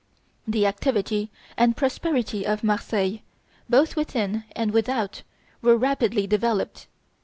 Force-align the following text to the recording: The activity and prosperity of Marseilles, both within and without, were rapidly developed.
The 0.47 0.65
activity 0.65 1.29
and 1.55 1.77
prosperity 1.77 2.43
of 2.43 2.63
Marseilles, 2.63 3.19
both 3.69 3.95
within 3.95 4.45
and 4.55 4.71
without, 4.71 5.21
were 5.61 5.77
rapidly 5.77 6.25
developed. 6.25 6.87